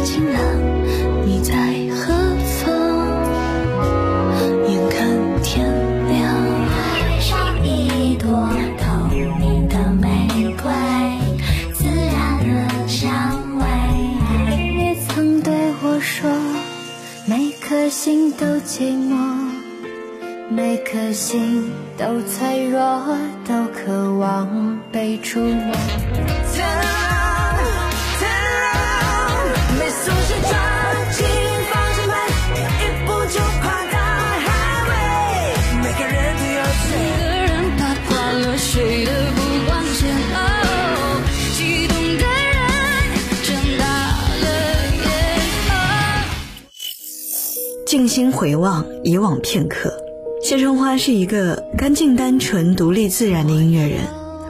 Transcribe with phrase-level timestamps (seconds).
[0.00, 0.40] 我的情郎，
[1.26, 1.52] 你在
[1.94, 2.14] 何
[2.64, 2.72] 方？
[4.66, 4.98] 眼看
[5.42, 5.68] 天
[6.08, 6.24] 亮，
[6.70, 8.30] 爱上一朵
[8.78, 8.84] 透
[9.38, 10.72] 明的玫瑰，
[11.74, 12.16] 自然
[12.48, 13.12] 的香
[13.58, 13.62] 味。
[14.74, 16.30] 你曾对我说，
[17.26, 19.12] 每颗心都寂寞。
[20.48, 22.80] 每颗心都脆弱，
[23.46, 25.74] 都渴望被触摸。
[48.10, 49.94] 心回望，以往片刻。
[50.42, 54.00] 谢春花是一个干净、单纯、独立、自然的音乐人，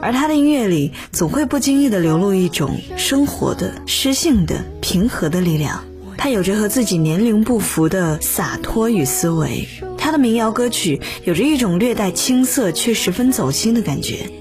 [0.01, 5.83] 而她的音乐里总会不经意地流露一种生活的、诗性的、平和的力量。
[6.17, 9.67] 她有着和自己年龄不符的洒脱与思维。
[9.95, 14.31] 她的民谣歌曲有着一种略带青涩却十分走心的感觉。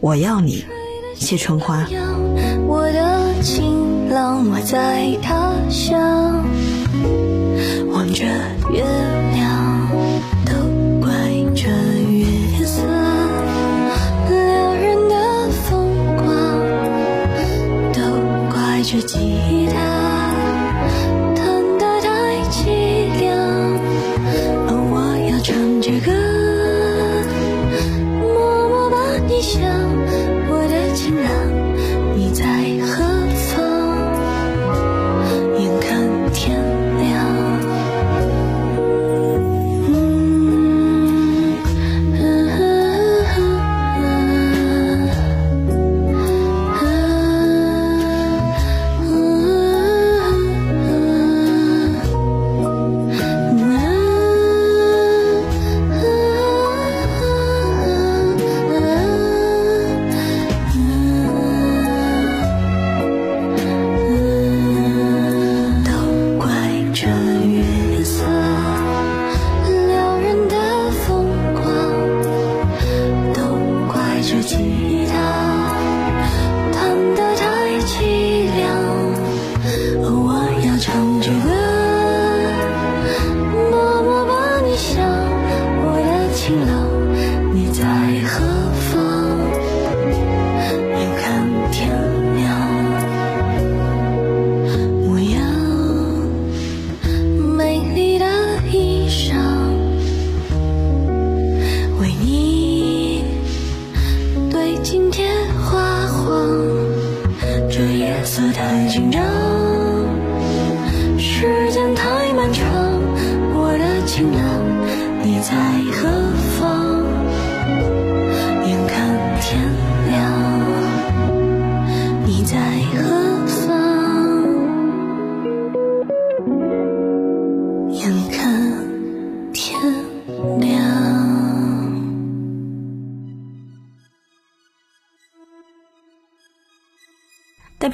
[0.00, 0.64] 我要你，
[1.14, 1.86] 谢春花。
[2.66, 6.44] 我的情郎，在他乡，
[8.14, 8.24] 这
[8.72, 9.33] 月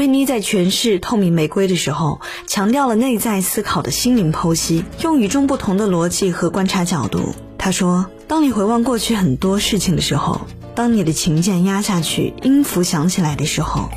[0.01, 7.35] 佩妮在诠释《透明玫瑰》的时候，强调了内在思考的心灵剖析，用与众不同的逻辑和观察角度。
[7.59, 10.41] 他说：“当你回望过去很多事情的时候，
[10.75, 13.91] 当你的琴键压下去，音符响起来的时候，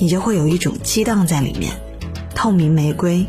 [0.00, 1.70] 你就会有一种激荡在里面。”
[2.34, 3.24] 透明玫瑰。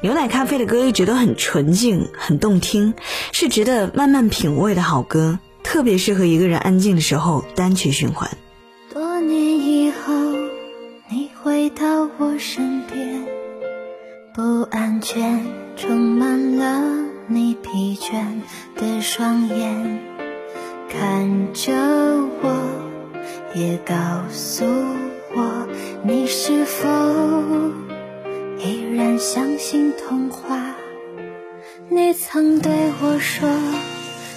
[0.00, 2.94] 牛奶咖啡的歌一直都很纯净、很动听，
[3.32, 8.30] 是值得慢慢品味的好歌，特别适合一个人安静的时候单曲循环。
[32.20, 33.48] 曾对我说，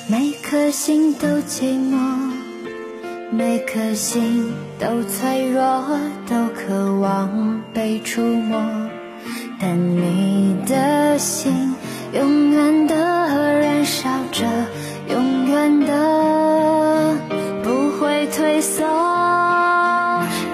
[0.07, 2.31] 每颗心都寂寞，
[3.31, 8.61] 每颗心都脆弱，都渴望被触摸，
[9.59, 11.73] 但你的心
[12.13, 14.45] 永远的燃烧着，
[15.09, 17.17] 永远的
[17.63, 18.85] 不会退缩。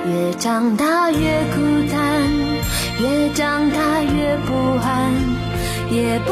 [0.06, 1.60] 越长大越孤
[1.92, 2.24] 单，
[3.02, 5.12] 越长大越不安，
[5.92, 6.32] 也不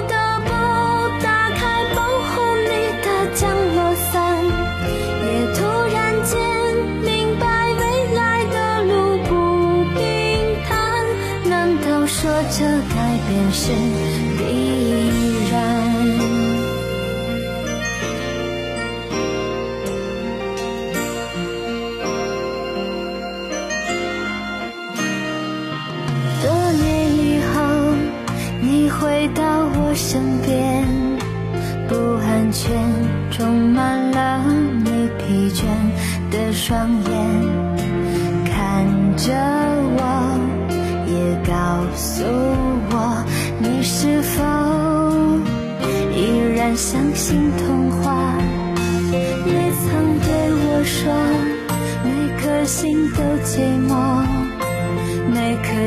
[13.63, 13.67] 是
[14.39, 14.41] 必
[15.51, 15.53] 然？
[26.41, 27.61] 多年以后，
[28.61, 29.43] 你回到
[29.75, 30.83] 我身边，
[31.87, 31.93] 不
[32.25, 32.75] 安全
[33.29, 34.43] 充满了
[34.83, 35.65] 你疲倦
[36.31, 37.40] 的双眼，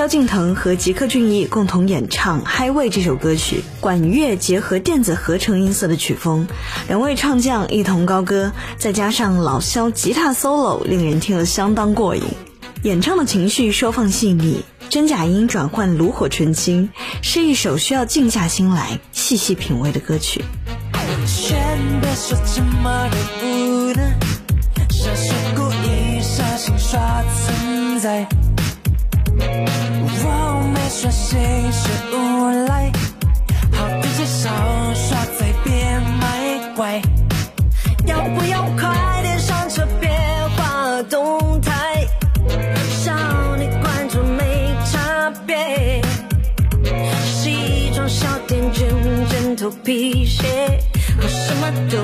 [0.00, 6.48] 萧敬腾和吉克隽逸共同演唱《Highway》这首歌曲，管乐结合电子合成音色的曲风，
[6.88, 12.22] 两位唱将一同高歌，再加上老萧吉他 solo，令人听了相当过瘾。
[12.84, 16.88] 演唱的情绪收放细腻，真假音转换炉火纯青，
[17.20, 20.42] 是一首需要静下心来细细品味的歌曲。
[28.00, 28.39] 在。
[31.82, 32.92] 是无赖，
[33.72, 34.50] 好的介绍
[34.94, 37.00] 耍嘴别卖乖，
[38.04, 40.10] 要不要快点上车别
[40.56, 42.06] 滑动态，
[43.02, 46.02] 少你关注没差别，
[47.24, 48.86] 西装小店卷
[49.30, 50.78] 卷头皮鞋，
[51.18, 51.96] 喝什么都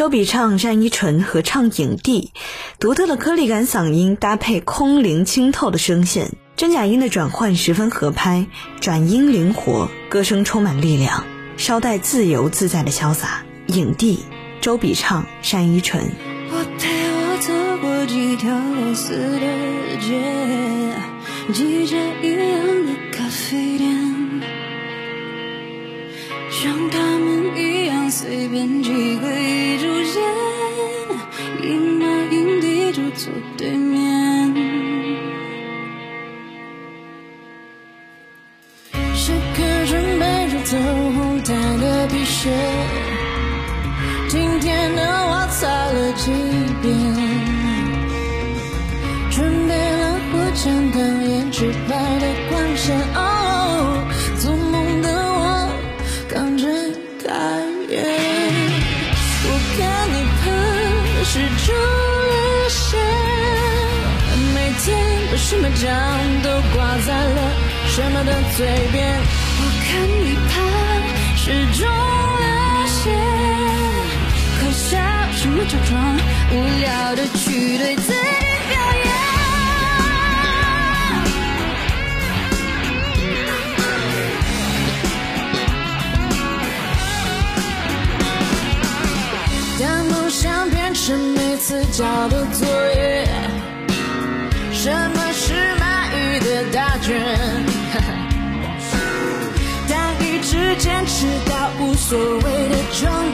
[0.00, 2.32] 周笔畅、单依纯合唱影帝，
[2.78, 8.46] 独特的颗粒感嗓音搭配空灵清透的声线，真假音的转换十分合拍，
[8.80, 11.26] 转音灵活，歌声充满力量，
[11.58, 13.42] 稍带自由自在的潇洒。
[13.66, 14.20] 影帝
[14.62, 16.02] 周笔畅、单依纯。
[16.50, 20.18] 我带我走过几条类似的街，
[26.50, 29.30] 像他们一样随便几个
[30.10, 30.18] 一炷间，
[31.62, 34.52] 饮马营地就坐对面。
[39.14, 42.50] 时刻准备着走红毯的皮鞋。
[44.28, 46.32] 今天的我擦了几
[46.82, 46.92] 遍，
[49.30, 53.29] 准备了火枪弹研制牌的光线。
[61.32, 62.96] 是中了邪，
[64.52, 64.88] 每天
[65.30, 65.88] 都什么奖
[66.42, 67.52] 都挂在了
[67.86, 69.16] 什么的嘴边。
[69.60, 69.88] 我看
[70.24, 70.52] 你怕
[71.36, 71.44] 是
[71.78, 73.14] 中了邪。
[74.58, 74.98] 可笑
[75.36, 76.18] 什么假装，
[76.50, 78.18] 无聊的去对自己
[91.02, 93.26] 是每次交的作业，
[94.70, 97.16] 什么是满意的答卷？
[99.88, 103.29] 但一直坚持到无所谓的终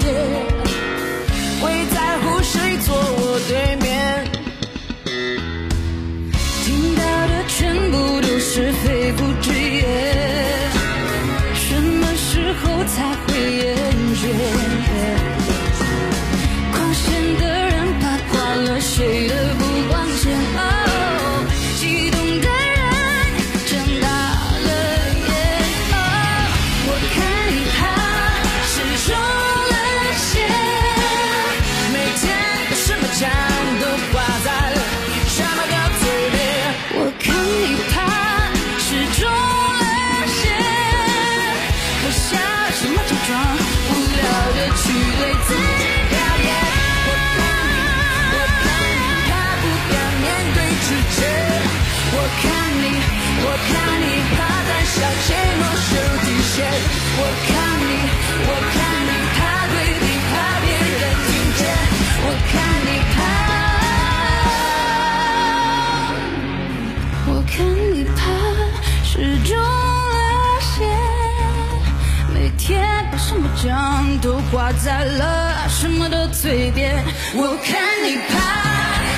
[74.50, 77.04] 挂在了什么的嘴边。
[77.34, 78.34] 我看你怕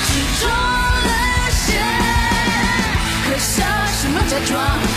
[0.04, 0.10] 是
[0.40, 1.10] 中了
[1.50, 1.72] 邪，
[3.24, 3.62] 可笑
[4.00, 4.87] 什么假装？